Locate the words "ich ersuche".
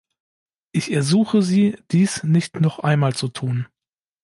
0.71-1.43